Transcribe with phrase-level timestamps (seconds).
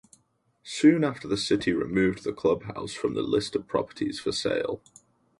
[0.63, 4.81] Soon after the city removed the clubhouse from the list of properties for sale.